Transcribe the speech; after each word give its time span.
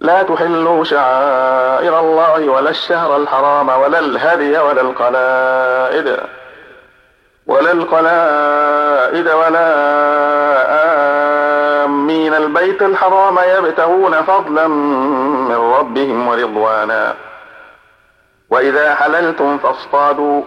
لا 0.00 0.22
تحلوا 0.22 0.84
شعائر 0.84 2.00
الله 2.00 2.48
ولا 2.48 2.70
الشهر 2.70 3.16
الحرام 3.16 3.68
ولا 3.68 3.98
الهدي 3.98 4.58
ولا 4.58 4.80
القلائد 4.80 6.16
ولا 7.46 7.72
القلائد 7.72 9.28
ولا 9.28 9.72
آمين. 11.84 12.34
البيت 12.34 12.82
الحرام 12.82 13.38
يبتغون 13.38 14.22
فضلا 14.22 14.68
من 15.48 15.74
ربهم 15.78 16.28
ورضوانا. 16.28 17.14
وإذا 18.50 18.94
حللتم 18.94 19.58
فاصطادوا. 19.58 20.42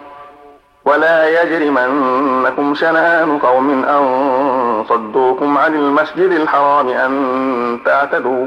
ولا 0.84 1.42
يجرمنكم 1.42 2.74
شنآن 2.74 3.38
قوم 3.38 3.84
أن 3.84 4.84
صدوكم 4.88 5.58
عن 5.58 5.74
المسجد 5.74 6.30
الحرام 6.30 6.88
أن 6.88 7.80
تعتدوا. 7.84 8.46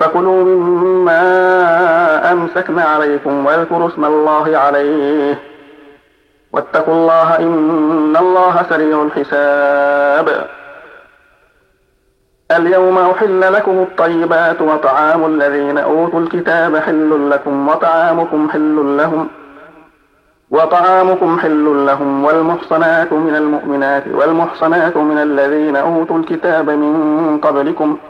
فكلوا 0.00 0.44
مما 0.44 1.22
أمسكن 2.32 2.78
عليكم 2.78 3.46
واذكروا 3.46 3.88
اسم 3.88 4.04
الله 4.04 4.58
عليه. 4.58 5.38
واتقوا 6.52 6.94
الله 6.94 7.38
إن 7.38 8.16
الله 8.16 8.62
سريع 8.70 9.02
الحساب. 9.02 10.46
اليوم 12.56 12.98
أحل 12.98 13.52
لكم 13.52 13.78
الطيبات 13.78 14.62
وطعام 14.62 15.26
الذين 15.26 15.78
أوتوا 15.78 16.20
الكتاب 16.20 16.76
حل 16.76 17.30
لكم 17.30 17.68
وطعامكم 17.68 18.50
حل 18.50 18.96
لهم 18.96 19.28
وطعامكم 20.50 21.38
حل 21.38 21.86
لهم 21.86 22.24
والمحصنات 22.24 23.12
من 23.12 23.36
المؤمنات 23.36 24.04
والمحصنات 24.08 24.96
من 24.96 25.18
الذين 25.18 25.76
أوتوا 25.76 26.18
الكتاب 26.18 26.70
من 26.70 27.38
قبلكم 27.42 27.96
ۖ 28.06 28.09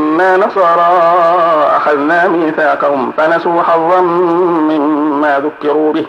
إنا 0.11 0.37
نصارى 0.37 0.87
أخذنا 1.77 2.27
ميثاقهم 2.27 3.11
فنسوا 3.11 3.61
حظا 3.61 4.01
مما 4.01 5.39
ذكروا 5.39 5.93
به. 5.93 6.05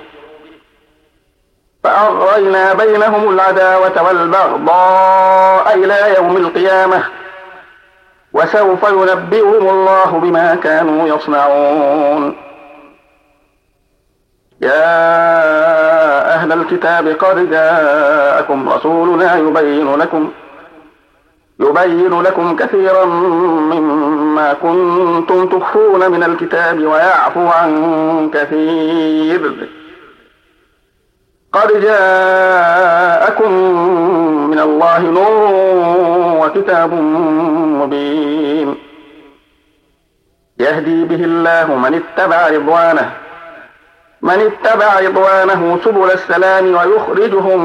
فأغرينا 1.85 2.73
بينهم 2.73 3.35
العداوة 3.35 4.03
والبغضاء 4.03 5.75
إلى 5.75 6.15
يوم 6.17 6.37
القيامة. 6.37 7.05
وسوف 8.33 8.83
ينبئهم 8.83 9.69
الله 9.69 10.21
بما 10.23 10.55
كانوا 10.55 11.09
يصنعون. 11.17 12.37
يا 14.61 16.35
أهل 16.35 16.53
الكتاب 16.53 17.09
قد 17.09 17.51
جاءكم 17.51 18.69
رسولنا 18.69 19.37
يبين 19.37 19.97
لكم 19.97 20.31
يبين 21.63 22.23
لكم 22.23 22.57
كثيرا 22.57 23.05
مما 23.05 24.53
كنتم 24.53 25.47
تخفون 25.47 26.11
من 26.11 26.23
الكتاب 26.23 26.79
ويعفو 26.79 27.47
عن 27.47 28.31
كثير. 28.35 29.69
قد 31.53 31.81
جاءكم 31.81 33.53
من 34.51 34.59
الله 34.59 35.01
نور 35.01 36.47
وكتاب 36.47 36.95
مبين. 37.83 38.75
يهدي 40.59 41.05
به 41.05 41.25
الله 41.25 41.77
من 41.77 41.95
اتبع 41.95 42.49
رضوانه 42.49 43.13
من 44.23 44.51
اتبع 44.51 45.01
رضوانه 45.01 45.79
سبل 45.85 46.11
السلام 46.11 46.75
ويخرجهم 46.75 47.61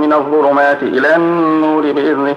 من 0.00 0.12
الظلمات 0.12 0.82
إلى 0.82 1.16
النور 1.16 1.92
بإذنه. 1.92 2.36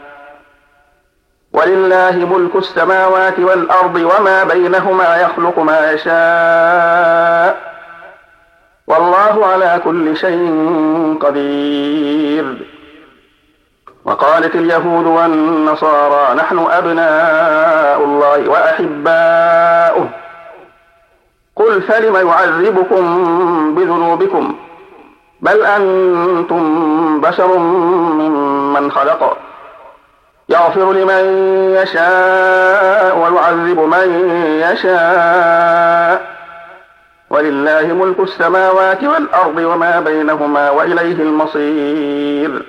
ولله 1.61 2.11
ملك 2.11 2.55
السماوات 2.55 3.39
والأرض 3.39 3.95
وما 3.95 4.43
بينهما 4.43 5.17
يخلق 5.17 5.59
ما 5.59 5.91
يشاء. 5.91 7.71
والله 8.87 9.45
على 9.45 9.81
كل 9.83 10.17
شيء 10.17 11.17
قدير. 11.21 12.67
وقالت 14.05 14.55
اليهود 14.55 15.05
والنصارى 15.05 16.35
نحن 16.35 16.59
أبناء 16.59 18.03
الله 18.03 18.49
وأحباؤه. 18.49 20.09
قل 21.55 21.81
فلم 21.81 22.27
يعذبكم 22.27 23.05
بذنوبكم؟ 23.75 24.55
بل 25.41 25.65
أنتم 25.65 27.21
بشر 27.21 27.57
ممن 27.57 28.91
خلق. 28.91 29.37
يغفر 30.49 30.93
لمن 30.93 31.23
يشاء 31.75 33.17
ويعذب 33.17 33.79
من 33.79 34.29
يشاء. 34.71 36.31
ولله 37.29 37.93
ملك 37.93 38.19
السماوات 38.19 39.03
والأرض 39.03 39.57
وما 39.57 39.99
بينهما 39.99 40.69
وإليه 40.69 41.23
المصير. 41.23 42.65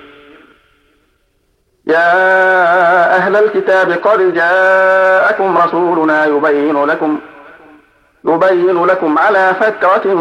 يا 1.87 3.15
أهل 3.15 3.35
الكتاب 3.35 3.91
قد 3.91 4.33
جاءكم 4.33 5.57
رسولنا 5.57 6.25
يبين 6.25 6.85
لكم 6.85 7.19
يبين 8.25 8.85
لكم 8.85 9.17
على 9.17 9.53
فترة 9.59 10.13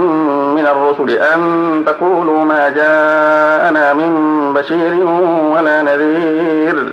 من 0.56 0.66
الرسل 0.66 1.10
أن 1.10 1.82
تقولوا 1.86 2.44
ما 2.44 2.68
جاءنا 2.68 3.92
من 3.92 4.52
بشير 4.54 5.04
ولا 5.54 5.82
نذير. 5.82 6.92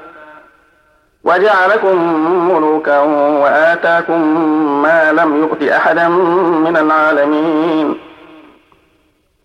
وجعلكم 1.23 1.95
ملوكا 2.49 2.99
وآتاكم 3.43 4.21
ما 4.81 5.11
لم 5.11 5.37
يؤت 5.37 5.63
أحدا 5.63 6.07
من 6.65 6.77
العالمين. 6.77 7.97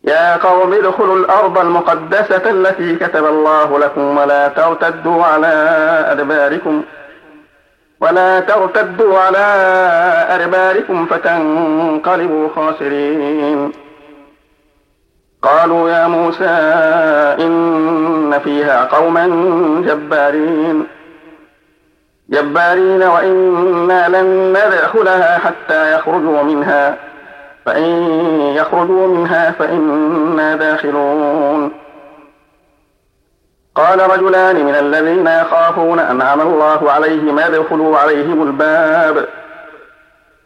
يا 0.05 0.37
قوم 0.37 0.73
ادخلوا 0.73 1.17
الأرض 1.17 1.59
المقدسة 1.59 2.51
التي 2.51 2.97
كتب 2.97 3.27
الله 3.27 3.79
لكم 3.79 4.19
ولا 4.19 4.49
ترتدوا 4.49 5.25
على 5.25 5.53
أدباركم 6.13 6.83
ۖ 6.83 6.85
ولا 8.01 8.41
ترتدوا 8.41 9.19
على 9.19 9.47
أرباركم 10.31 11.07
فتنقلبوا 11.07 12.49
خاسرين. 12.57 13.73
قالوا 15.43 15.91
يا 15.91 16.07
موسى 16.07 16.49
إن 17.45 18.41
فيها 18.45 18.85
قوما 18.85 19.27
جبارين. 19.87 20.87
جبارين 22.31 23.03
وإنا 23.03 24.09
لن 24.09 24.51
ندخلها 24.51 25.39
حتى 25.39 25.95
يخرجوا 25.95 26.43
منها. 26.43 26.97
فإن 27.67 27.93
يخرجوا 28.41 29.07
منها 29.07 29.51
فإنا 29.51 30.57
داخلون. 30.57 31.73
قال 33.75 34.11
رجلان 34.11 34.65
من 34.65 34.75
الذين 34.75 35.27
يخافون 35.27 35.99
أنعم 35.99 36.41
الله 36.41 36.91
عليهم 36.91 37.39
ادخلوا 37.39 37.99
عليهم 37.99 38.43
الباب. 38.43 39.27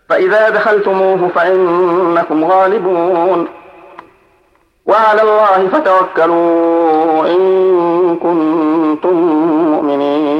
فإذا 0.08 0.48
دخلتموه 0.50 1.28
فإنكم 1.34 2.44
غالبون. 2.44 3.48
وعلى 4.86 5.22
الله 5.22 5.68
فتوكلوا 5.72 7.26
إن 7.26 8.16
كنتم 8.22 9.14
مؤمنين. 9.72 10.39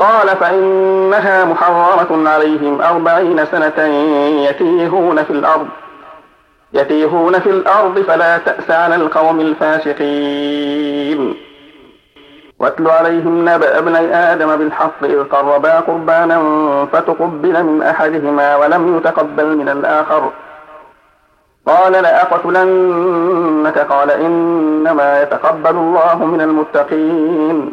قال 0.00 0.28
فإنها 0.28 1.44
محرمة 1.44 2.30
عليهم 2.30 2.82
أربعين 2.82 3.44
سنة 3.44 3.86
يتيهون 4.48 5.24
في 5.24 5.30
الأرض. 5.30 5.68
يتيهون 6.72 7.38
في 7.38 7.50
الأرض 7.50 7.98
فلا 8.00 8.38
تأس 8.38 8.70
على 8.70 8.94
القوم 8.94 9.40
الفاسقين. 9.40 11.34
واتل 12.58 12.88
عليهم 12.88 13.48
نبأ 13.48 13.78
ابني 13.78 14.14
آدم 14.14 14.56
بالحق 14.56 15.04
إذ 15.04 15.24
قربا 15.24 15.80
قربانا 15.80 16.38
فتقبل 16.92 17.64
من 17.64 17.82
أحدهما 17.82 18.56
ولم 18.56 18.96
يتقبل 18.96 19.56
من 19.56 19.68
الآخر. 19.68 20.30
قال 21.66 21.92
لأقتلنك؟ 21.92 23.78
قال 23.78 24.10
إنما 24.10 25.22
يتقبل 25.22 25.70
الله 25.70 26.24
من 26.24 26.40
المتقين. 26.40 27.72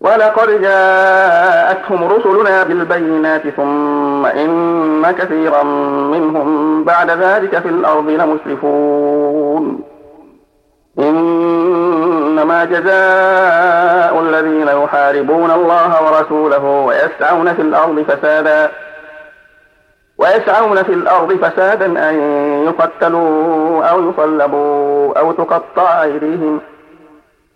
ولقد 0.00 0.62
جاءتهم 0.62 2.04
رسلنا 2.04 2.62
بالبينات 2.62 3.48
ثم 3.48 4.26
إن 4.26 5.10
كثيرا 5.10 5.62
منهم 6.12 6.84
بعد 6.84 7.10
ذلك 7.10 7.58
في 7.58 7.68
الأرض 7.68 8.08
لمسرفون. 8.08 9.84
إنما 10.98 12.64
جزاء 12.64 14.20
الذين 14.20 14.68
يحاربون 14.68 15.50
الله 15.50 16.04
ورسوله 16.04 16.64
ويسعون 16.64 17.54
في 17.54 17.62
الأرض 17.62 18.02
فسادا 18.08 18.70
ويسعون 20.18 20.82
في 20.82 20.92
الأرض 20.92 21.32
فسادا 21.32 22.10
أن 22.10 22.14
يقتلوا 22.66 23.84
أو 23.84 24.10
يصلبوا 24.10 25.18
أو 25.18 25.32
تقطع 25.32 26.02
أيديهم. 26.02 26.60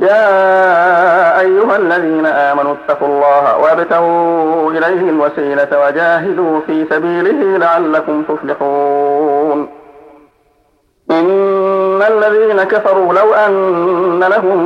يا 0.00 1.40
أيها 1.40 1.76
الذين 1.76 2.26
آمنوا 2.26 2.74
اتقوا 2.74 3.08
الله 3.08 3.58
وابتغوا 3.58 4.70
إليه 4.70 5.10
الوسيلة 5.10 5.86
وجاهدوا 5.86 6.60
في 6.66 6.86
سبيله 6.90 7.58
لعلكم 7.58 8.22
تفلحون. 8.22 9.68
إن 11.10 12.02
الذين 12.02 12.62
كفروا 12.62 13.14
لو 13.14 13.34
أن 13.34 14.20
لهم 14.20 14.58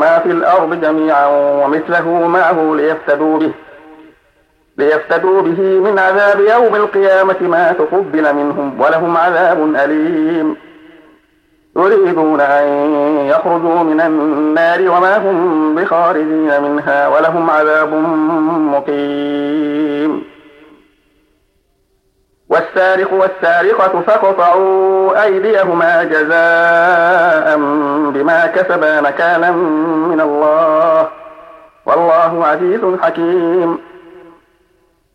ما 0.00 0.18
في 0.18 0.30
الأرض 0.30 0.80
جميعا 0.80 1.26
ومثله 1.64 2.08
معه 2.26 2.74
ليفتدوا 2.74 3.38
به 3.38 3.52
ليفتدوا 4.78 5.42
به 5.42 5.60
من 5.60 5.98
عذاب 5.98 6.40
يوم 6.40 6.74
القيامة 6.74 7.36
ما 7.40 7.72
تقبل 7.72 8.34
منهم 8.34 8.80
ولهم 8.80 9.16
عذاب 9.16 9.74
أليم. 9.76 10.56
يريدون 11.76 12.40
أن 12.40 12.66
يخرجوا 13.26 13.82
من 13.82 14.00
النار 14.00 14.90
وما 14.90 15.16
هم 15.16 15.74
بخارجين 15.74 16.62
منها 16.62 17.08
ولهم 17.08 17.50
عذاب 17.50 17.94
مقيم. 18.74 20.24
والسارق 22.48 23.12
والسارقة 23.12 24.00
فاقطعوا 24.00 25.24
أيديهما 25.24 26.04
جزاء 26.04 27.56
بما 28.10 28.46
كسبا 28.46 29.00
نكالا 29.00 29.50
من 30.10 30.20
الله. 30.20 31.08
والله 31.86 32.46
عزيز 32.46 32.80
حكيم. 33.02 33.78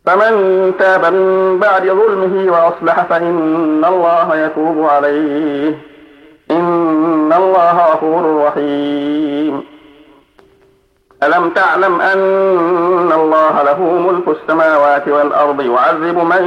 فمن 0.06 0.74
تاب 0.80 1.14
من 1.14 1.60
بعد 1.60 1.82
ظلمه 1.82 2.52
وأصلح 2.52 3.04
فإن 3.04 3.86
الله 3.86 4.36
يتوب 4.38 4.90
عليه. 4.90 5.90
إن 6.52 7.34
الله 7.34 7.92
غفور 7.92 8.46
رحيم. 8.46 9.64
ألم 11.24 11.50
تعلم 11.50 12.02
أن 12.02 13.12
الله 13.12 13.64
له 13.64 13.84
ملك 13.84 14.28
السماوات 14.28 15.08
والأرض 15.08 15.62
يعذب 15.62 16.18
من 16.18 16.44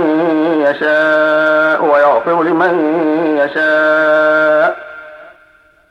يشاء 0.66 1.84
ويغفر 1.84 2.42
لمن 2.42 2.72
يشاء 3.36 4.76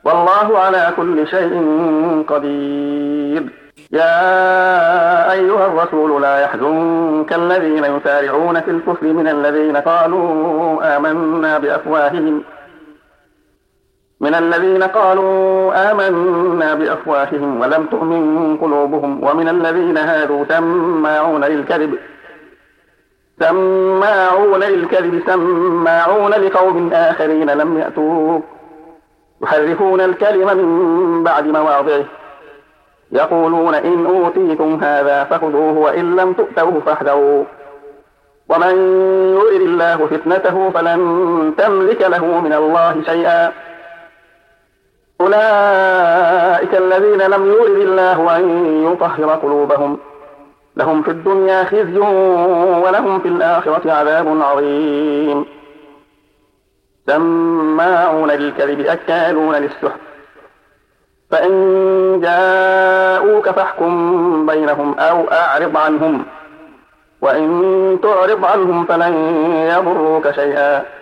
والله 0.04 0.58
على 0.58 0.92
كل 0.96 1.26
شيء 1.26 1.54
قدير. 2.28 3.62
يا 3.92 5.32
أيها 5.32 5.66
الرسول 5.66 6.22
لا 6.22 6.40
يحزنك 6.40 7.32
الذين 7.32 7.84
يسارعون 7.84 8.60
في 8.60 8.70
الكفر 8.70 9.06
من 9.06 9.28
الذين 9.28 9.76
قالوا 9.76 10.96
آمنا 10.96 11.58
بأفواههم 11.58 12.42
من 14.22 14.34
الذين 14.34 14.82
قالوا 14.82 15.90
آمنا 15.90 16.74
بأفواههم 16.74 17.60
ولم 17.60 17.86
تؤمن 17.86 18.56
قلوبهم 18.56 19.24
ومن 19.24 19.48
الذين 19.48 19.98
هادوا 19.98 20.44
سماعون 20.48 21.44
للكذب 21.44 21.98
سماعون 23.40 24.60
للكذب 24.60 25.22
سماعون 25.26 26.30
لقوم 26.30 26.92
آخرين 26.92 27.50
لم 27.50 27.78
يأتوك 27.78 28.42
يحرفون 29.42 30.00
الكلم 30.00 30.56
من 30.56 31.22
بعد 31.24 31.46
مواضعه 31.46 32.04
يقولون 33.12 33.74
إن 33.74 34.06
أوتيتم 34.06 34.84
هذا 34.84 35.24
فخذوه 35.24 35.78
وإن 35.78 36.16
لم 36.16 36.32
تؤتوه 36.32 36.80
فاحذروا 36.86 37.44
ومن 38.48 38.76
يرد 39.36 39.60
الله 39.60 40.06
فتنته 40.06 40.70
فلن 40.70 41.54
تملك 41.58 42.02
له 42.02 42.40
من 42.40 42.52
الله 42.52 43.02
شيئا. 43.06 43.52
أولئك 45.22 46.74
الذين 46.74 47.22
لم 47.22 47.46
يرد 47.46 47.78
الله 47.78 48.36
أن 48.36 48.44
يطهر 48.92 49.34
قلوبهم. 49.34 49.98
لهم 50.76 51.02
في 51.02 51.10
الدنيا 51.10 51.64
خزي 51.64 51.98
ولهم 52.84 53.20
في 53.20 53.28
الآخرة 53.28 53.92
عذاب 53.92 54.42
عظيم. 54.42 55.44
سماعون 57.06 58.30
للكذب 58.30 58.80
أكالون 58.80 59.54
للسحت 59.54 60.00
فإن 61.30 61.52
جاءوك 62.20 63.50
فاحكم 63.50 64.46
بينهم 64.46 64.98
أو 64.98 65.24
أعرض 65.32 65.76
عنهم. 65.76 66.24
وإن 67.20 67.98
تعرض 68.02 68.44
عنهم 68.44 68.84
فلن 68.84 69.14
يضروك 69.70 70.30
شيئا. 70.30 71.01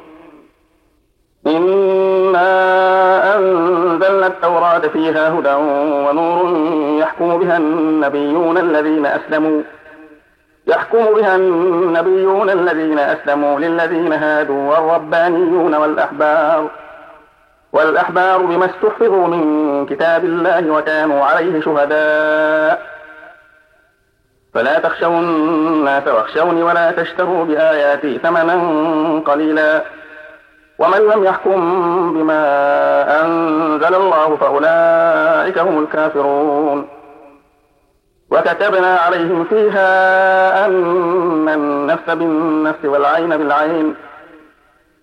إنا 1.57 3.35
أنزلنا 3.35 4.27
التوراة 4.27 4.79
فيها 4.79 5.29
هدى 5.29 5.53
ونور 6.07 6.69
يحكم 6.99 7.37
بها 7.37 7.57
النبيون 7.57 8.57
الذين 8.57 9.05
أسلموا 9.05 9.61
يحكم 10.67 11.05
بها 11.15 11.35
النبيون 11.35 12.49
الذين 12.49 12.99
أسلموا 12.99 13.59
للذين 13.59 14.13
هادوا 14.13 14.77
والربانيون 14.77 15.75
والأحبار 15.75 16.69
والأحبار 17.73 18.37
بما 18.37 18.65
استحفظوا 18.65 19.27
من 19.27 19.85
كتاب 19.85 20.25
الله 20.25 20.71
وكانوا 20.71 21.25
عليه 21.25 21.61
شهداء 21.61 22.81
فلا 24.53 24.79
تخشوا 24.79 25.19
الناس 25.19 26.07
واخشوني 26.07 26.63
ولا 26.63 26.91
تشتروا 26.91 27.45
بآياتي 27.45 28.17
ثمنا 28.17 28.55
قليلا 29.25 29.83
ومن 30.81 30.97
لم 31.13 31.23
يحكم 31.23 31.59
بما 32.13 32.41
أنزل 33.23 33.95
الله 33.95 34.35
فأولئك 34.35 35.57
هم 35.57 35.83
الكافرون. 35.83 36.87
وكتبنا 38.31 38.95
عليهم 38.95 39.43
فيها 39.43 40.65
أن 40.65 41.49
النفس 41.49 42.09
بالنفس 42.09 42.85
والعين 42.85 43.37
بالعين 43.37 43.95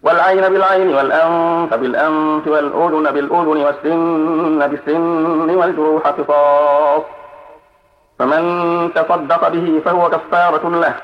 والعين 0.03 0.49
بالعين 0.49 0.95
والأنف 0.95 1.75
بالأنف 1.75 2.47
والأذن 2.47 3.11
بالأذن 3.11 3.65
والسن 3.65 4.67
بالسن 4.67 5.57
والجروح 5.57 6.07
قصاص. 6.09 7.03
فمن 8.19 8.43
تصدق 8.95 9.49
به 9.49 9.83
فهو 9.85 10.11
كفارة 10.11 10.69
له. 10.69 10.95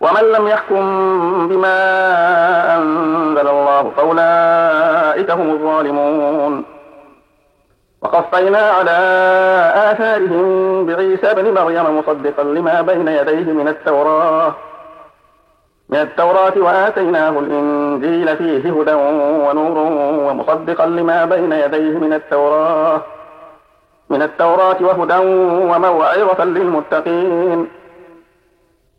ومن 0.00 0.32
لم 0.32 0.48
يحكم 0.48 0.82
بما 1.48 1.78
أنزل 2.76 3.48
الله 3.48 3.92
فأولئك 3.96 5.30
هم 5.30 5.50
الظالمون. 5.50 6.64
وقفينا 8.02 8.58
على 8.58 8.98
آثارهم 9.74 10.86
بعيسى 10.86 11.34
بن 11.34 11.54
مريم 11.54 11.98
مصدقا 11.98 12.42
لما 12.42 12.80
بين 12.80 13.08
يديه 13.08 13.52
من 13.52 13.68
التوراة. 13.68 14.54
من 15.88 15.98
التوراة 15.98 16.52
وآتيناه 16.56 17.30
الإنجيل 17.30 18.36
فيه 18.36 18.80
هدى 18.80 18.94
ونور 19.48 19.78
ومصدقا 20.28 20.86
لما 20.86 21.24
بين 21.24 21.52
يديه 21.52 21.98
من 21.98 22.12
التوراة. 22.12 23.00
من 24.10 24.22
التوراة 24.22 24.76
وهدى 24.80 25.18
وموعظة 25.70 26.44
للمتقين. 26.44 27.68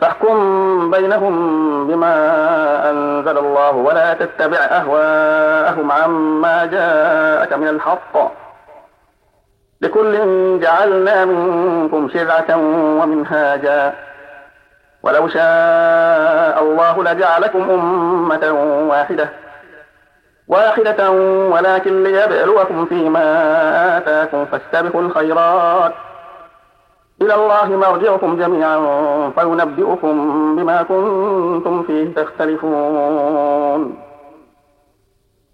فاحكم 0.00 0.90
بينهم 0.90 1.86
بما 1.86 2.14
أنزل 2.90 3.38
الله 3.38 3.70
ولا 3.70 4.14
تتبع 4.14 4.58
أهواءهم 4.58 5.92
عما 5.92 6.64
جاءك 6.64 7.52
من 7.52 7.68
الحق. 7.68 8.32
لكل 9.80 10.12
جعلنا 10.60 11.24
منكم 11.24 12.08
شرعة 12.08 12.56
ومنهاجا. 13.00 13.94
ولو 15.02 15.28
شاء 15.28 16.62
الله 16.62 17.04
لجعلكم 17.04 17.70
أمة 17.70 18.52
واحدة. 18.88 19.28
واحدة 20.48 21.10
ولكن 21.50 22.02
ليبلوكم 22.02 22.86
فيما 22.86 23.96
آتاكم 23.96 24.46
فاستبقوا 24.46 25.02
الخيرات. 25.02 25.92
إلى 27.22 27.34
الله 27.34 27.76
مرجعكم 27.76 28.36
جميعا 28.36 28.78
فينبئكم 29.38 30.56
بما 30.56 30.82
كنتم 30.82 31.82
فيه 31.82 32.14
تختلفون. 32.14 33.96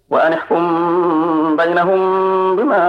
وأن 0.09 0.33
احكم 0.33 1.55
بينهم 1.55 1.99
بما 2.55 2.83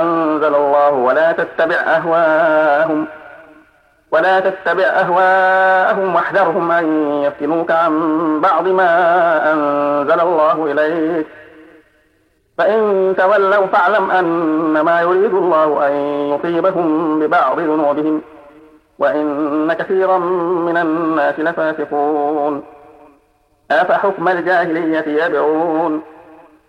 أنزل 0.00 0.54
الله 0.54 0.90
ولا 0.90 1.32
تتبع 1.32 1.74
أهواءهم 1.74 3.06
ولا 4.12 4.40
تتبع 4.40 4.84
أهواءهم 4.84 6.14
واحذرهم 6.14 6.70
أن 6.70 7.12
يفتنوك 7.22 7.70
عن 7.70 7.92
بعض 8.40 8.68
ما 8.68 8.90
أنزل 9.52 10.20
الله 10.20 10.72
إليك. 10.72 11.26
فإن 12.58 13.14
تولوا 13.18 13.66
فاعلم 13.66 14.10
أنما 14.10 15.00
يريد 15.00 15.34
الله 15.34 15.86
أن 15.86 15.92
يصيبهم 16.34 17.18
ببعض 17.20 17.60
ذنوبهم 17.60 18.22
وإن 18.98 19.72
كثيرا 19.72 20.18
من 20.18 20.76
الناس 20.76 21.40
لفاسقون. 21.40 22.62
أفحكم 23.70 24.28
الجاهلية 24.28 25.24
يبعون 25.24 26.02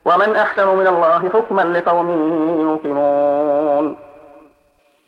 ومن 0.06 0.36
أحسن 0.36 0.68
من 0.68 0.88
الله 0.88 1.30
حكما 1.30 1.62
لقوم 1.62 2.10
يوقنون. 2.62 3.96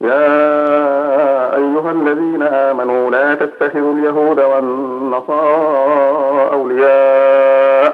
يا 0.02 1.56
أيها 1.56 1.92
الذين 1.92 2.44
آمنوا 2.44 3.10
لا 3.12 3.36
تتخذوا 3.36 3.94
اليهود 3.94 4.40
والنصارى 4.40 5.70
أولياء 6.54 7.89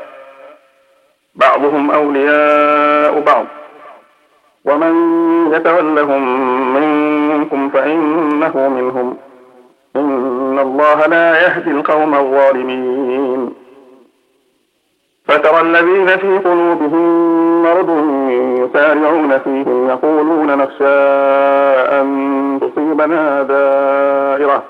بعضهم 1.35 1.91
أولياء 1.91 3.19
بعض. 3.19 3.45
ومن 4.65 4.93
يتولهم 5.53 6.23
منكم 6.75 7.69
فإنه 7.69 8.69
منهم. 8.69 9.17
إن 9.95 10.59
الله 10.59 11.05
لا 11.05 11.41
يهدي 11.41 11.71
القوم 11.71 12.15
الظالمين. 12.15 13.53
فترى 15.25 15.61
الذين 15.61 16.07
في 16.07 16.37
قلوبهم 16.37 17.63
مرض 17.63 17.89
يسارعون 18.59 19.37
فيهم 19.37 19.89
يقولون 19.89 20.57
نخشى 20.57 20.95
أن 22.01 22.59
تصيبنا 22.61 23.43
دائرة. 23.43 24.63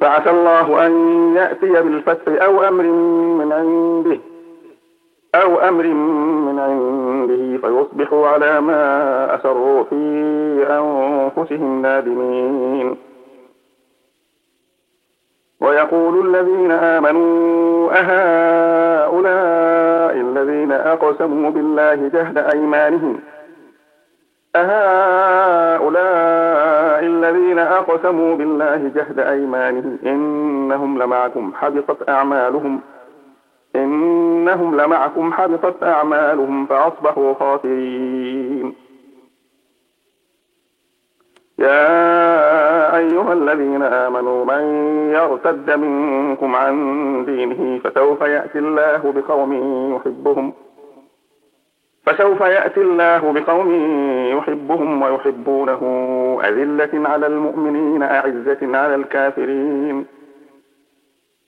فعسى 0.00 0.30
الله 0.30 0.86
أن 0.86 0.92
يأتي 1.36 1.82
بالفتح 1.82 2.44
أو 2.44 2.68
أمر 2.68 2.84
من 3.44 3.52
عنده. 3.52 4.31
أو 5.34 5.60
أمر 5.60 5.86
من 5.86 6.58
عنده 6.58 7.58
فيصبحوا 7.58 8.28
على 8.28 8.60
ما 8.60 9.34
أسروا 9.34 9.84
في 9.84 9.96
أنفسهم 10.70 11.82
نادمين. 11.82 12.96
ويقول 15.60 16.36
الذين 16.36 16.70
آمنوا 16.72 17.90
أهؤلاء 17.92 19.22
الذين 20.16 20.72
أقسموا 20.72 21.50
بالله 21.50 21.94
جهد 21.94 22.38
أيمانهم 22.38 23.20
أهؤلاء 24.56 25.92
الذين 27.04 27.58
أقسموا 27.58 28.36
بالله 28.36 28.90
جهد 28.94 29.18
أيمانهم 29.18 29.98
إنهم 30.06 31.02
لمعكم 31.02 31.52
حبطت 31.54 32.08
أعمالهم. 32.08 32.80
إنهم 33.76 34.80
لمعكم 34.80 35.32
حبطت 35.32 35.82
أعمالهم 35.82 36.66
فأصبحوا 36.66 37.34
خاسرين. 37.34 38.74
يا 41.58 42.96
أيها 42.96 43.32
الذين 43.32 43.82
آمنوا 43.82 44.44
من 44.44 44.62
يرتد 45.14 45.70
منكم 45.70 46.54
عن 46.54 46.74
دينه 47.24 47.80
فسوف 47.84 48.20
يأتي 48.20 48.58
الله 48.58 49.12
بقوم 49.12 49.52
يحبهم 49.96 50.52
فسوف 52.06 52.40
يأتي 52.40 52.80
الله 52.80 53.32
بقوم 53.32 53.70
يحبهم 54.36 55.02
ويحبونه 55.02 55.82
أذلة 56.44 57.08
على 57.08 57.26
المؤمنين 57.26 58.02
أعزة 58.02 58.58
على 58.62 58.94
الكافرين. 58.94 60.06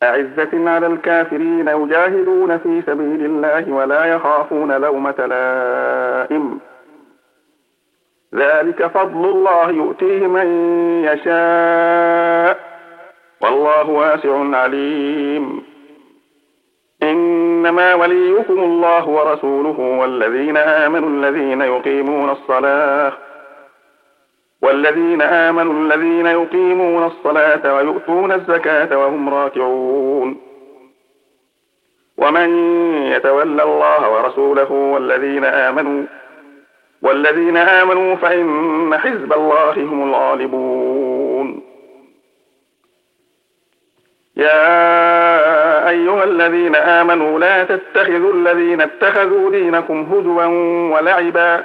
أعزة 0.05 0.71
على 0.71 0.87
الكافرين 0.87 1.69
يجاهدون 1.69 2.59
في 2.59 2.83
سبيل 2.87 3.25
الله 3.25 3.73
ولا 3.73 4.05
يخافون 4.05 4.73
لومة 4.73 5.27
لائم. 5.27 6.61
ذلك 8.35 8.87
فضل 8.87 9.31
الله 9.31 9.71
يؤتيه 9.71 10.27
من 10.27 10.47
يشاء. 11.05 12.59
والله 13.41 13.91
واسع 13.91 14.57
عليم. 14.57 15.63
إنما 17.03 17.95
وليكم 17.95 18.59
الله 18.59 19.09
ورسوله 19.09 19.81
والذين 19.81 20.57
آمنوا 20.57 21.09
الذين 21.09 21.61
يقيمون 21.61 22.31
الصلاة. 22.31 23.13
والذين 24.65 25.23
آمنوا 25.23 25.73
الذين 25.73 26.27
يقيمون 26.27 27.05
الصلاة 27.07 27.75
ويؤتون 27.75 28.33
الزكاة 28.33 28.99
وهم 28.99 29.35
راكعون. 29.35 30.41
ومن 32.19 32.49
يتولى 33.13 33.63
الله 33.63 34.11
ورسوله 34.11 34.73
والذين 34.73 35.45
آمنوا 35.45 36.05
والذين 37.03 37.57
آمنوا 37.57 38.15
فإن 38.15 38.99
حزب 38.99 39.33
الله 39.33 39.73
هم 39.73 40.09
الغالبون. 40.09 41.63
يا 44.37 45.89
أيها 45.89 46.25
الذين 46.25 46.77
آمنوا 46.77 47.39
لا 47.39 47.65
تتخذوا 47.65 48.33
الذين 48.33 48.81
اتخذوا 48.81 49.51
دينكم 49.51 50.03
هزوا 50.03 50.45
ولعبا. 50.95 51.65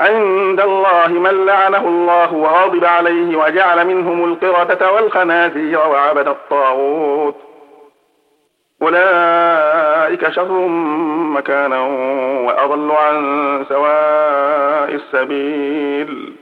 عند 0.00 0.60
الله 0.60 1.08
من 1.08 1.46
لعنه 1.46 1.88
الله 1.88 2.34
وغضب 2.34 2.84
عليه 2.84 3.36
وجعل 3.36 3.86
منهم 3.86 4.24
القردة 4.24 4.92
والخنازير 4.92 5.78
وعبد 5.78 6.28
الطاغوت. 6.28 7.36
أولئك 8.82 10.28
شر 10.30 10.52
مكانا 11.36 11.80
وأضل 12.46 12.90
عن 12.90 13.64
سواء 13.68 14.94
السبيل. 14.94 16.36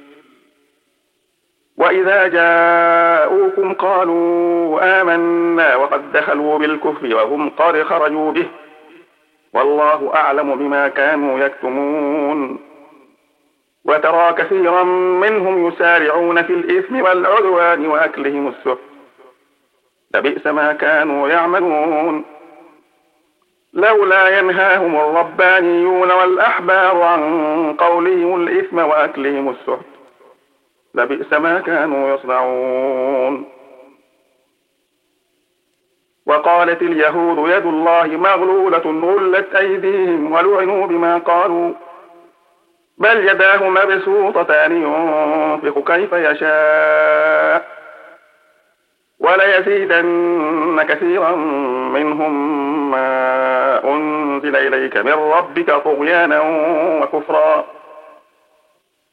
وإذا 1.79 2.29
جاءوكم 2.29 3.75
قالوا 3.75 5.01
آمنا 5.01 5.77
وقد 5.77 6.13
دخلوا 6.13 6.59
بالكفر 6.59 7.15
وهم 7.15 7.51
قد 7.51 7.83
خرجوا 7.83 8.33
به. 8.33 8.47
والله 9.53 10.11
أعلم 10.15 10.55
بما 10.55 10.89
كانوا 10.89 11.39
يكتمون. 11.39 12.74
وترى 13.85 14.33
كثيرا 14.33 14.83
منهم 15.25 15.69
يسارعون 15.69 16.43
في 16.43 16.53
الإثم 16.53 17.03
والعدوان 17.03 17.87
وأكلهم 17.87 18.49
السحت 18.49 18.79
لبئس 20.15 20.47
ما 20.47 20.73
كانوا 20.73 21.29
يعملون. 21.29 22.25
لولا 23.73 24.39
ينهاهم 24.39 24.97
الربانيون 24.97 26.13
والأحبار 26.13 27.03
عن 27.03 27.75
قولهم 27.79 28.43
الإثم 28.43 28.79
وأكلهم 28.79 29.49
السحت 29.49 29.87
لبئس 30.95 31.33
ما 31.33 31.61
كانوا 31.61 32.15
يصنعون. 32.15 33.45
وقالت 36.27 36.83
اليهود 36.83 37.51
يد 37.51 37.67
الله 37.67 38.07
مغلولة 38.07 39.01
غلت 39.07 39.55
أيديهم 39.55 40.33
ولعنوا 40.33 40.87
بما 40.87 41.19
قالوا. 41.19 41.73
بل 42.99 43.29
يداه 43.29 43.69
مبسوطتان 43.69 44.73
ينفق 44.73 45.93
كيف 45.93 46.13
يشاء. 46.13 47.65
وليزيدن 49.21 50.87
كثيرا 50.89 51.31
منهم 51.95 52.35
ما 52.91 53.85
أنزل 53.85 54.57
إليك 54.57 54.97
من 54.97 55.13
ربك 55.13 55.71
طغيانا 55.71 56.41
وكفرا. 57.03 57.65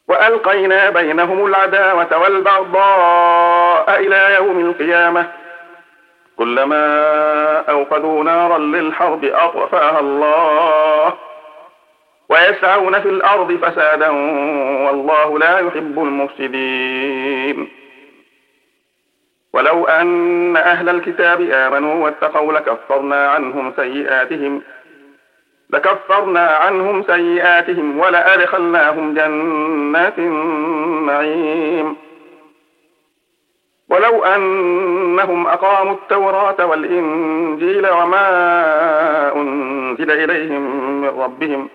وألقينا 0.07 0.89
بينهم 0.89 1.45
العداوة 1.45 2.17
والبغضاء 2.17 3.99
إلى 3.99 4.35
يوم 4.35 4.59
القيامة. 4.59 5.27
كلما 6.37 6.83
أوقدوا 7.69 8.23
نارا 8.23 8.57
للحرب 8.57 9.25
أطفاها 9.25 9.99
الله. 9.99 11.13
ويسعون 12.31 13.01
في 13.01 13.09
الأرض 13.09 13.51
فسادا 13.51 14.09
والله 14.85 15.39
لا 15.39 15.59
يحب 15.59 15.99
المفسدين. 15.99 17.69
ولو 19.53 19.85
أن 19.85 20.57
أهل 20.57 20.89
الكتاب 20.89 21.41
آمنوا 21.41 22.03
واتقوا 22.03 22.53
لكفرنا 22.53 23.29
عنهم 23.29 23.73
سيئاتهم 23.75 24.61
لكفرنا 25.69 26.47
عنهم 26.47 27.03
سيئاتهم 27.03 27.99
ولأدخلناهم 27.99 29.13
جنات 29.13 30.17
النعيم. 30.17 31.95
ولو 33.89 34.23
أنهم 34.23 35.47
أقاموا 35.47 35.93
التوراة 35.93 36.65
والإنجيل 36.65 37.89
وما 37.89 38.27
أنزل 39.35 40.11
إليهم 40.11 41.01
من 41.01 41.07
ربهم 41.07 41.69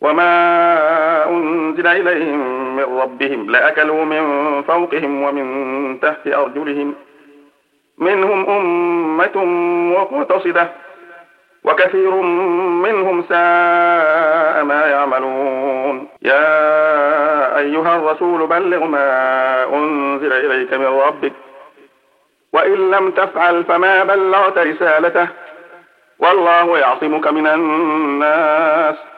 وما 0.00 1.28
أنزل 1.28 1.86
إليهم 1.86 2.76
من 2.76 3.00
ربهم 3.00 3.50
لأكلوا 3.50 4.04
من 4.04 4.62
فوقهم 4.62 5.22
ومن 5.22 6.00
تحت 6.00 6.26
أرجلهم. 6.26 6.94
منهم 7.98 8.50
أمة 8.50 9.44
مقتصدة 10.10 10.68
وكثير 11.64 12.10
منهم 12.84 13.22
ساء 13.22 14.64
ما 14.64 14.86
يعملون. 14.86 16.08
يا 16.22 17.58
أيها 17.58 17.96
الرسول 17.96 18.46
بلغ 18.46 18.84
ما 18.84 19.64
أنزل 19.74 20.32
إليك 20.32 20.74
من 20.74 20.86
ربك. 20.86 21.32
وإن 22.52 22.90
لم 22.90 23.10
تفعل 23.10 23.64
فما 23.64 24.04
بلغت 24.04 24.58
رسالته 24.58 25.28
والله 26.18 26.78
يعصمك 26.78 27.26
من 27.26 27.46
الناس. 27.46 29.09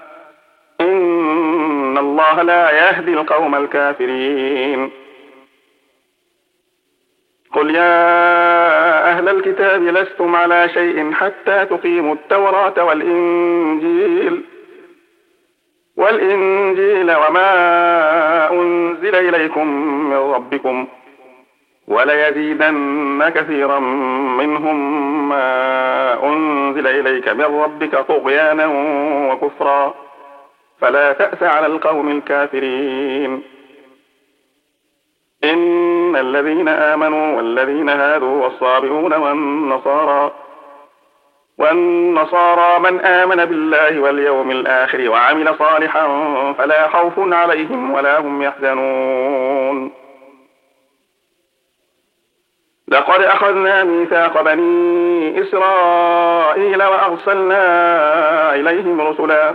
إن 0.83 1.99
الله 1.99 2.43
لا 2.43 2.71
يهدي 2.71 3.13
القوم 3.13 3.55
الكافرين. 3.55 4.91
قل 7.53 7.75
يا 7.75 9.11
أهل 9.11 9.29
الكتاب 9.29 9.83
لستم 9.83 10.37
على 10.37 10.69
شيء 10.69 11.13
حتى 11.13 11.65
تقيموا 11.65 12.15
التوراة 12.15 12.85
والإنجيل. 12.85 14.45
والإنجيل 15.97 17.17
وما 17.17 17.51
أنزل 18.53 19.15
إليكم 19.15 19.67
من 20.11 20.17
ربكم 20.17 20.87
وليزيدن 21.89 23.29
كثيرا 23.35 23.79
منهم 24.39 24.79
ما 25.29 26.25
أنزل 26.25 26.87
إليك 26.87 27.29
من 27.29 27.45
ربك 27.45 27.97
طغيانا 27.97 28.67
وكفرا. 29.33 30.02
فلا 30.83 31.13
تأس 31.13 31.43
على 31.43 31.67
القوم 31.67 32.11
الكافرين. 32.11 33.43
إن 35.45 36.17
الذين 36.17 36.69
آمنوا 36.69 37.37
والذين 37.37 37.89
هادوا 37.89 38.45
والصابئون 38.45 39.15
والنصارى 39.15 40.33
والنصارى 41.59 42.79
من 42.79 43.01
آمن 43.01 43.45
بالله 43.45 44.01
واليوم 44.01 44.51
الآخر 44.51 45.11
وعمل 45.11 45.55
صالحا 45.59 46.07
فلا 46.59 46.89
خوف 46.89 47.13
عليهم 47.19 47.95
ولا 47.95 48.19
هم 48.19 48.43
يحزنون. 48.43 49.93
لقد 52.89 53.21
أخذنا 53.21 53.85
ميثاق 53.85 54.43
بني 54.43 55.43
إسرائيل 55.43 56.83
وأرسلنا 56.83 57.65
إليهم 58.55 59.01
رسلا 59.01 59.55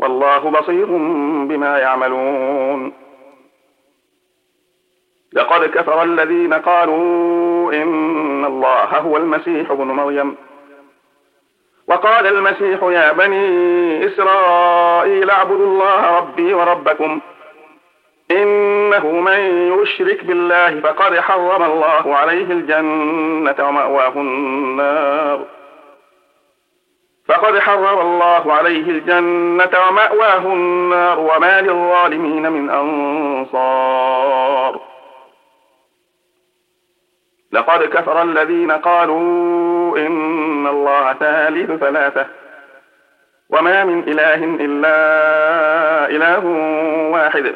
والله 0.00 0.38
بصير 0.38 0.86
بما 1.46 1.78
يعملون. 1.78 2.92
لقد 5.32 5.64
كفر 5.64 6.02
الذين 6.02 6.54
قالوا 6.54 7.72
إن 7.72 8.44
الله 8.44 8.84
هو 8.84 9.16
المسيح 9.16 9.70
ابن 9.70 9.84
مريم. 9.84 10.36
وقال 11.88 12.26
المسيح 12.26 12.82
يا 12.82 13.12
بني 13.12 14.06
إسرائيل 14.06 15.30
اعبدوا 15.30 15.66
الله 15.66 16.16
ربي 16.18 16.54
وربكم. 16.54 17.20
إنه 18.30 19.06
من 19.06 19.40
يشرك 19.82 20.24
بالله 20.24 20.80
فقد 20.80 21.20
حرم 21.20 21.62
الله 21.62 22.16
عليه 22.16 22.44
الجنة 22.44 23.68
ومأواه 23.68 24.12
النار. 24.16 25.59
فقد 27.30 27.58
حرم 27.58 28.00
الله 28.00 28.52
عليه 28.52 28.90
الجنة 28.90 29.70
ومأواه 29.88 30.52
النار 30.52 31.20
وما 31.20 31.60
للظالمين 31.60 32.52
من 32.52 32.70
أنصار. 32.70 34.10
لقد 37.52 37.82
كفر 37.82 38.22
الذين 38.22 38.72
قالوا 38.72 39.98
إن 39.98 40.66
الله 40.66 41.12
ثالث 41.12 41.70
ثلاثة 41.70 42.26
وما 43.50 43.84
من 43.84 44.02
إله 44.08 44.44
إلا 44.44 44.96
إله 46.16 46.46
واحد. 47.12 47.54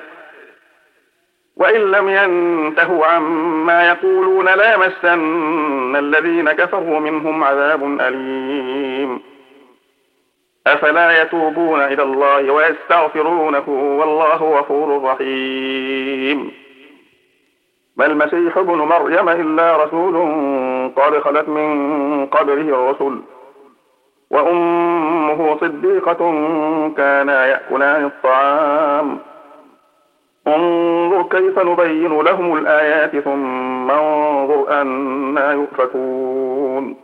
وإن 1.57 1.81
لم 1.91 2.09
ينتهوا 2.09 3.07
عما 3.07 3.89
يقولون 3.89 4.45
لا 4.45 4.77
مسن 4.77 5.97
الذين 5.97 6.53
كفروا 6.53 7.01
منهم 7.01 7.45
عذاب 7.45 8.01
أليم. 8.01 9.34
أفلا 10.67 11.23
يتوبون 11.23 11.81
إلى 11.81 12.03
الله 12.03 12.53
ويستغفرونه 12.53 13.65
والله 13.69 14.59
غفور 14.59 15.05
رحيم. 15.05 16.53
ما 17.97 18.07
المسيح 18.07 18.59
ابن 18.59 18.79
مريم 18.79 19.29
إلا 19.29 19.85
رسول 19.85 20.17
قد 20.97 21.19
خلت 21.19 21.49
من 21.49 22.27
قبله 22.27 22.63
الرسل 22.63 23.21
وأمه 24.31 25.57
صديقة 25.61 26.33
كانا 26.97 27.47
يأكلان 27.47 28.05
الطعام. 28.05 29.19
انظر 30.47 31.23
كيف 31.23 31.59
نبين 31.59 32.21
لهم 32.21 32.57
الآيات 32.59 33.19
ثم 33.19 33.91
انظر 33.91 34.81
أنا 34.81 35.53
يؤفكون. 35.53 37.04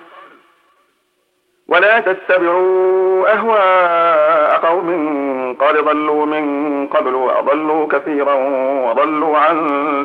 ولا 1.71 1.99
تتبعوا 1.99 3.33
أهواء 3.33 4.59
قوم 4.59 5.57
قد 5.59 5.77
ضلوا 5.77 6.25
من 6.25 6.87
قبل 6.87 7.15
وأضلوا 7.15 7.87
كثيرا 7.87 8.33
وضلوا 8.89 9.37
عن 9.37 9.57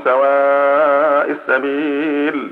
سواء 0.04 1.30
السبيل. 1.30 2.50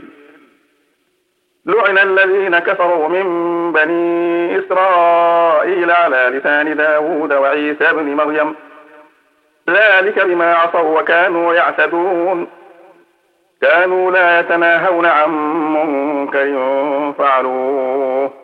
لعن 1.67 1.99
الذين 1.99 2.59
كفروا 2.59 3.09
من 3.09 3.27
بني 3.73 4.59
إسرائيل 4.59 5.91
على 5.91 6.31
لسان 6.33 6.77
داود 6.77 7.33
وعيسى 7.33 7.93
بن 7.93 8.15
مريم. 8.15 8.55
ذلك 9.71 10.25
بما 10.25 10.55
عصوا 10.55 11.01
وكانوا 11.01 11.55
يعتدون. 11.55 12.47
كانوا 13.63 14.11
لا 14.11 14.41
يتناهون 14.41 15.07
عن 15.07 15.31
منكر 15.73 16.55
فعلوه. 17.19 18.44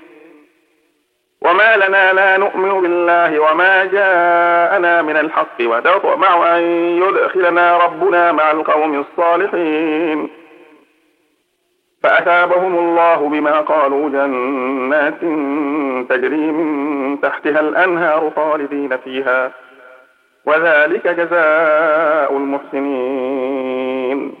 وما 1.41 1.77
لنا 1.77 2.13
لا 2.13 2.37
نؤمن 2.37 2.81
بالله 2.81 3.39
وما 3.39 3.85
جاءنا 3.85 5.01
من 5.01 5.17
الحق 5.17 5.61
ونطمع 5.61 6.57
أن 6.57 6.61
يدخلنا 7.03 7.77
ربنا 7.77 8.31
مع 8.31 8.51
القوم 8.51 8.99
الصالحين. 8.99 10.29
فأثابهم 12.03 12.79
الله 12.79 13.29
بما 13.29 13.61
قالوا 13.61 14.09
جنات 14.09 15.19
تجري 16.09 16.51
من 16.51 17.21
تحتها 17.21 17.59
الأنهار 17.59 18.31
خالدين 18.35 18.97
فيها 18.97 19.51
وذلك 20.45 21.07
جزاء 21.07 22.37
المحسنين. 22.37 24.40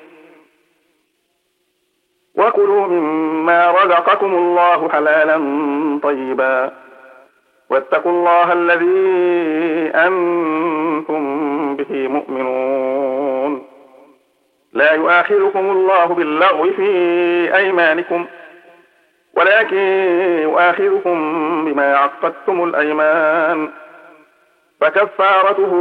وكلوا 2.41 2.87
مما 2.87 3.71
رزقكم 3.71 4.33
الله 4.33 4.89
حلالا 4.89 5.37
طيبا. 6.03 6.71
واتقوا 7.69 8.11
الله 8.11 8.53
الذي 8.53 9.01
أنتم 9.95 11.21
به 11.75 12.07
مؤمنون. 12.07 13.63
لا 14.73 14.93
يؤاخذكم 14.93 15.71
الله 15.71 16.05
باللغو 16.05 16.63
في 16.63 16.89
أيمانكم 17.55 18.25
ولكن 19.35 19.77
يؤاخذكم 20.43 21.15
بما 21.65 21.95
عقدتم 21.95 22.63
الأيمان. 22.63 23.69
فكفارته 24.81 25.73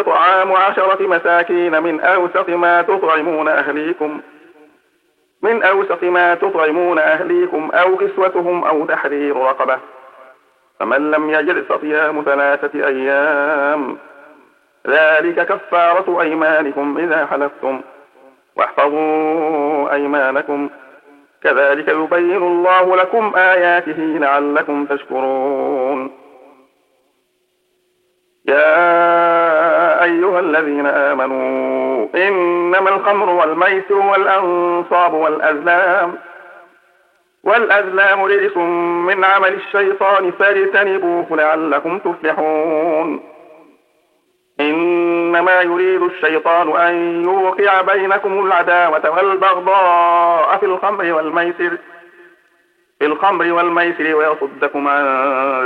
إطعام 0.00 0.52
عشرة 0.52 1.06
مساكين 1.06 1.82
من 1.82 2.00
أوسط 2.00 2.48
ما 2.48 2.82
تطعمون 2.82 3.48
أهليكم. 3.48 4.20
من 5.44 5.62
أوسط 5.62 6.04
ما 6.04 6.34
تطعمون 6.34 6.98
أهليكم 6.98 7.70
أو 7.74 7.96
كسوتهم 7.96 8.64
أو 8.64 8.86
تحرير 8.86 9.36
رقبة. 9.36 9.78
فمن 10.80 11.10
لم 11.10 11.30
يجد 11.30 11.62
فصيام 11.62 12.22
ثلاثة 12.22 12.86
أيام 12.86 13.98
ذلك 14.86 15.46
كفارة 15.46 16.20
أيمانكم 16.20 16.98
إذا 16.98 17.26
حلفتم. 17.26 17.80
واحفظوا 18.56 19.92
أيمانكم. 19.92 20.70
كذلك 21.42 21.88
يبين 21.88 22.42
الله 22.42 22.96
لكم 22.96 23.32
آياته 23.36 24.18
لعلكم 24.20 24.86
تشكرون. 24.86 26.10
يا 28.48 29.03
أيها 30.04 30.40
الذين 30.40 30.86
آمنوا 30.86 32.06
إنما 32.14 32.90
الخمر 32.90 33.30
والميسر 33.30 33.94
والأنصاب 33.94 35.14
والأزلام. 35.14 36.18
والأزلام 37.44 38.24
رجس 38.24 38.56
من 39.06 39.24
عمل 39.24 39.54
الشيطان 39.54 40.30
فاجتنبوه 40.30 41.26
لعلكم 41.30 41.98
تفلحون. 41.98 43.20
إنما 44.60 45.60
يريد 45.60 46.02
الشيطان 46.02 46.76
أن 46.76 47.24
يوقع 47.24 47.80
بينكم 47.80 48.46
العداوة 48.46 49.10
والبغضاء 49.10 50.58
في 50.58 50.66
الخمر 50.66 51.12
والميسر. 51.12 51.78
في 52.98 53.06
الخمر 53.06 53.52
والميسر 53.52 54.14
ويصدكم 54.14 54.88
عن 54.88 55.04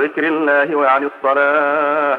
ذكر 0.03 0.23
الله 0.23 0.77
وعن 0.77 1.05
الصلاة. 1.05 2.19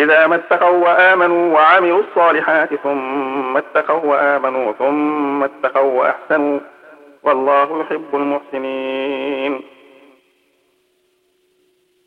إذا 0.00 0.26
ما 0.26 0.34
اتقوا 0.34 0.88
وآمنوا 0.88 1.54
وعملوا 1.54 2.02
الصالحات 2.02 2.74
ثم 2.74 3.56
اتقوا 3.56 4.10
وآمنوا 4.10 4.72
ثم 4.72 5.44
اتقوا 5.44 6.00
وأحسنوا 6.00 6.60
والله 7.22 7.80
يحب 7.80 8.14
المحسنين. 8.14 9.60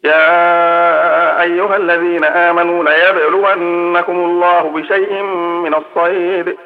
يا 0.04 1.42
أيها 1.42 1.78
الذين 1.78 2.24
آمنوا 2.24 2.84
ليبلونكم 2.84 4.16
الله 4.26 4.62
بشيء 4.62 5.24
من 5.64 5.74
الصيد 5.74 6.58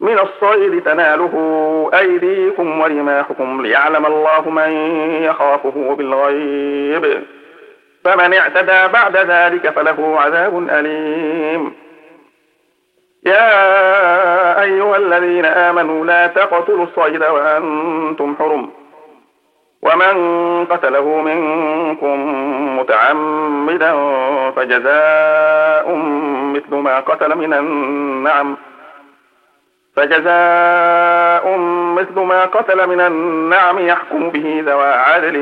من 0.00 0.18
الصيد 0.18 0.82
تناله 0.82 1.34
أيديكم 1.94 2.80
ورماحكم 2.80 3.62
ليعلم 3.62 4.06
الله 4.06 4.50
من 4.50 4.70
يخافه 5.22 5.94
بالغيب. 5.94 7.22
فمن 8.04 8.34
اعتدى 8.34 8.92
بعد 8.92 9.16
ذلك 9.16 9.70
فله 9.70 10.20
عذاب 10.20 10.68
أليم. 10.70 11.72
يا 13.26 14.62
أيها 14.62 14.96
الذين 14.96 15.44
آمنوا 15.44 16.06
لا 16.06 16.26
تقتلوا 16.26 16.84
الصيد 16.84 17.22
وأنتم 17.22 18.36
حرم. 18.38 18.70
ومن 19.82 20.14
قتله 20.66 21.20
منكم 21.20 22.16
متعمدا 22.78 23.92
فجزاء 24.56 25.96
مثل 26.54 26.74
ما 26.74 27.00
قتل 27.00 27.38
من 27.38 27.54
النعم. 27.54 28.56
فجزاء 29.96 31.56
مثل 31.98 32.20
ما 32.20 32.44
قتل 32.44 32.88
من 32.88 33.00
النعم 33.00 33.78
يحكم 33.78 34.30
به 34.30 34.62
ذوى 34.66 34.92
عدل 34.92 35.38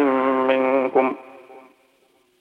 منكم. 0.48 1.16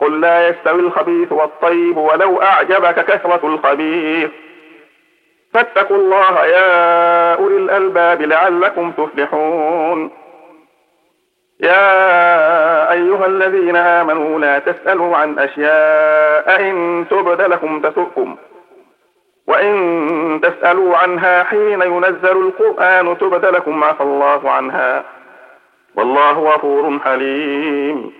قل 0.00 0.20
لا 0.20 0.48
يستوي 0.48 0.80
الخبيث 0.80 1.32
والطيب 1.32 1.96
ولو 1.96 2.42
أعجبك 2.42 3.04
كثرة 3.04 3.40
الخبيث. 3.46 4.30
فاتقوا 5.54 5.96
الله 5.96 6.46
يا 6.46 7.34
أولي 7.34 7.56
الألباب 7.56 8.22
لعلكم 8.22 8.92
تفلحون. 8.92 10.10
يا 11.60 12.92
أيها 12.92 13.26
الذين 13.26 13.76
آمنوا 13.76 14.38
لا 14.38 14.58
تسألوا 14.58 15.16
عن 15.16 15.38
أشياء 15.38 16.70
إن 16.70 17.04
تبد 17.10 17.40
لكم 17.40 17.80
تسؤكم. 17.80 18.36
وإن 19.46 20.40
تسألوا 20.42 20.96
عنها 20.96 21.44
حين 21.44 21.82
ينزل 21.82 22.36
القرآن 22.36 23.18
تبد 23.18 23.44
لكم 23.44 23.84
عفى 23.84 24.02
الله 24.02 24.50
عنها. 24.50 25.04
والله 25.96 26.32
غفور 26.32 26.98
حليم. 27.04 28.19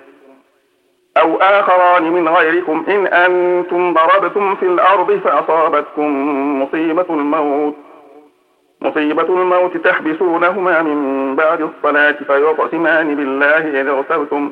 أو 1.17 1.37
آخران 1.37 2.03
من 2.03 2.27
غيركم 2.27 2.85
إن 2.87 3.07
أنتم 3.07 3.93
ضربتم 3.93 4.55
في 4.55 4.65
الأرض 4.65 5.19
فأصابتكم 5.23 6.09
مصيبة 6.63 7.05
الموت. 7.09 7.75
مصيبة 8.81 9.23
الموت 9.23 9.77
تحبسونهما 9.77 10.81
من 10.81 11.35
بعد 11.35 11.61
الصلاة 11.61 12.11
فيقسمان 12.11 13.15
بالله 13.15 13.81
إن 13.81 13.87
اغتبتم. 13.87 14.51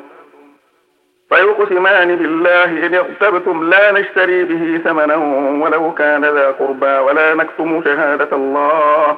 فيقسمان 1.29 2.15
بالله 2.15 2.85
إن 2.85 2.95
اغتبتم. 2.95 3.69
لا 3.69 3.91
نشتري 3.91 4.43
به 4.43 4.77
ثمنا 4.77 5.15
ولو 5.65 5.93
كان 5.93 6.25
ذا 6.25 6.51
قربى 6.51 6.97
ولا 6.97 7.35
نكتم 7.35 7.83
شهادة 7.83 8.35
الله. 8.35 9.17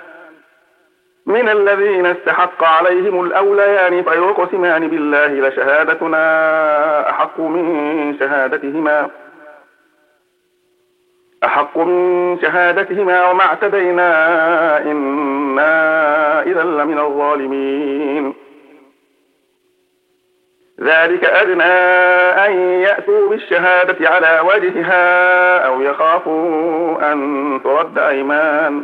من 1.25 1.49
الذين 1.49 2.05
استحق 2.05 2.63
عليهم 2.63 3.25
الأوليان 3.25 4.03
فيقسمان 4.03 4.87
بالله 4.87 5.27
لشهادتنا 5.27 7.09
أحق 7.09 7.39
من 7.39 8.15
شهادتهما. 8.19 9.09
أحق 11.45 11.77
من 11.77 12.39
شهادتهما 12.41 13.29
وما 13.29 13.45
اعتدينا 13.45 14.11
إنا 14.77 16.41
إذا 16.41 16.63
لمن 16.63 16.99
الظالمين. 16.99 18.33
ذلك 20.81 21.25
أدنى 21.25 21.63
أن 22.45 22.51
يأتوا 22.81 23.29
بالشهادة 23.29 24.09
على 24.09 24.39
وجهها 24.39 25.57
أو 25.57 25.81
يخافوا 25.81 27.11
أن 27.11 27.59
ترد 27.63 27.97
أيمان. 27.97 28.83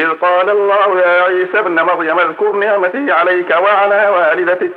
إذ 0.00 0.10
قال 0.10 0.50
الله 0.50 1.00
يا 1.00 1.22
عيسى 1.22 1.58
ابن 1.58 1.82
مريم 1.82 2.18
اذكر 2.18 2.52
نعمتي 2.52 3.12
عليك 3.12 3.50
وعلى 3.50 4.08
والدتك 4.08 4.70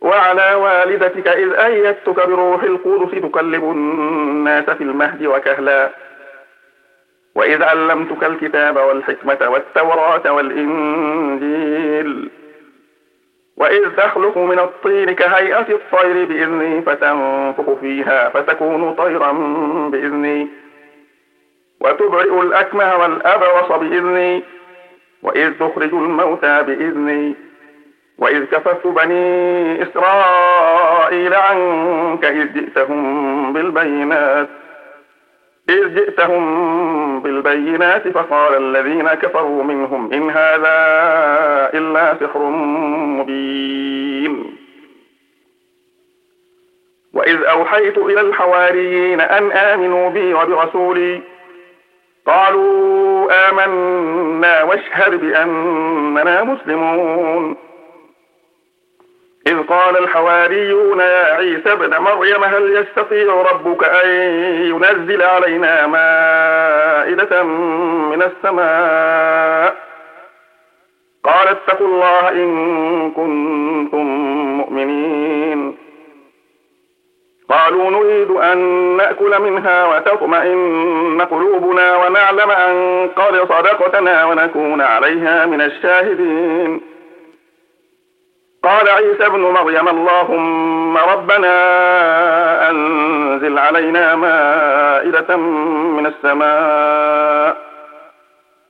وعلى 0.00 0.54
والدتك 0.54 1.28
إذ 1.28 1.52
أيدتك 1.52 2.26
بروح 2.28 2.62
القدس 2.62 3.10
تكلم 3.22 3.70
الناس 3.70 4.64
في 4.70 4.84
المهد 4.84 5.26
وكهلا. 5.26 5.90
وإذ 7.34 7.62
علمتك 7.62 8.24
الكتاب 8.24 8.76
والحكمة 8.76 9.48
والتوراة 9.48 10.32
والإنجيل. 10.32 12.30
وإذ 13.56 13.88
تخلق 13.96 14.38
من 14.38 14.58
الطين 14.58 15.12
كهيئة 15.12 15.66
الطير 15.68 16.24
بإذني 16.24 16.82
فتنفخ 16.82 17.74
فيها 17.80 18.28
فتكون 18.28 18.94
طيرا 18.94 19.32
بإذني. 19.92 20.48
وتبرئ 21.80 22.42
الأكمه 22.42 22.96
والأبرص 22.96 23.72
بإذني 23.72 24.42
وإذ 25.22 25.52
تخرج 25.52 25.94
الموتى 25.94 26.62
بإذني 26.62 27.34
وإذ 28.18 28.44
كففت 28.44 28.86
بني 28.86 29.82
إسرائيل 29.82 31.34
عنك 31.34 32.24
إذ 32.24 32.52
جئتهم 32.54 33.52
بالبينات 33.52 34.48
إذ 35.68 35.94
جئتهم 35.94 37.20
بالبينات 37.20 38.08
فقال 38.08 38.54
الذين 38.56 39.08
كفروا 39.08 39.64
منهم 39.64 40.12
إن 40.12 40.30
هذا 40.30 40.76
إلا 41.74 42.16
سحر 42.20 42.42
مبين. 43.18 44.56
وإذ 47.12 47.44
أوحيت 47.44 47.98
إلى 47.98 48.20
الحواريين 48.20 49.20
أن 49.20 49.52
آمنوا 49.52 50.08
بي 50.10 50.34
وبرسولي 50.34 51.20
قالوا 52.26 53.48
آمنا 53.48 54.62
واشهد 54.62 55.20
بأننا 55.20 56.44
مسلمون. 56.44 57.56
إذ 59.46 59.62
قال 59.62 59.98
الحواريون 59.98 61.00
يا 61.00 61.34
عيسى 61.34 61.72
ابن 61.72 61.98
مريم 61.98 62.44
هل 62.44 62.76
يستطيع 62.76 63.42
ربك 63.52 63.84
أن 63.84 64.08
ينزل 64.64 65.22
علينا 65.22 65.86
مائدة 65.86 67.42
من 68.12 68.22
السماء؟ 68.22 69.74
قال 71.24 71.48
اتقوا 71.48 71.86
الله 71.86 72.28
إن 72.28 73.10
كنتم 73.10 74.06
مؤمنين. 74.56 75.37
قالوا 77.50 77.90
نريد 77.90 78.30
أن 78.30 78.58
نأكل 78.96 79.42
منها 79.42 79.86
وتطمئن 79.86 81.20
قلوبنا 81.30 81.96
ونعلم 81.96 82.50
أن 82.50 83.08
قد 83.16 83.38
صدقتنا 83.48 84.24
ونكون 84.24 84.80
عليها 84.80 85.46
من 85.46 85.60
الشاهدين. 85.60 86.80
قال 88.62 88.88
عيسى 88.88 89.26
ابن 89.26 89.40
مريم 89.40 89.88
اللهم 89.88 90.96
ربنا 90.96 91.50
أنزل 92.70 93.58
علينا 93.58 94.14
مائدة 94.16 95.36
من 95.96 96.06
السماء 96.06 97.68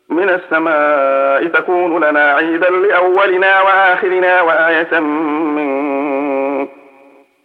من 0.08 0.30
السماء 0.30 1.46
تكون 1.46 2.04
لنا 2.04 2.34
عيدا 2.34 2.70
لأولنا 2.70 3.60
وآخرنا 3.62 4.42
وآية 4.42 5.00
منك 5.00 5.97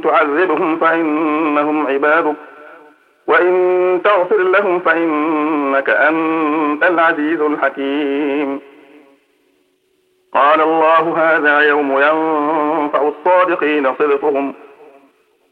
تعذبهم 0.00 0.76
فإنهم 0.76 1.86
عبادك. 1.86 2.34
وإن 3.26 4.00
تغفر 4.04 4.38
لهم 4.38 4.80
فإنك 4.80 5.90
أنت 5.90 6.84
العزيز 6.84 7.40
الحكيم. 7.40 8.60
قال 10.34 10.60
الله 10.60 11.18
هذا 11.18 11.60
يوم 11.60 11.92
ينفع 11.92 13.08
الصادقين 13.08 13.94
صدقهم. 13.94 14.54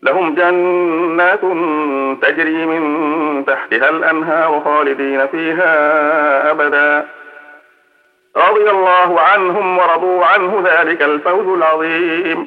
لهم 0.03 0.34
جنات 0.34 1.40
تجري 2.22 2.66
من 2.66 3.45
تحتها 3.47 3.90
الأنهار 3.90 4.61
خالدين 4.64 5.26
فيها 5.26 6.51
أبدا. 6.51 7.07
رضي 8.36 8.70
الله 8.70 9.20
عنهم 9.20 9.78
ورضوا 9.78 10.24
عنه 10.24 10.62
ذلك 10.64 11.03
الفوز 11.03 11.47
العظيم. 11.47 12.47